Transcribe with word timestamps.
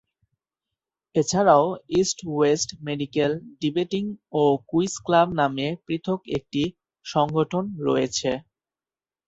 এছাড়াও 1.15 1.65
"East West 1.99 2.69
medical 2.87 3.31
debating 3.61 4.03
ও 4.33 4.61
quiz 4.69 4.93
club" 5.05 5.27
নামে 5.39 5.67
পৃথক 5.85 6.19
একটি 6.37 6.63
সংগঠন 7.05 7.63
রয়েছে। 7.85 8.31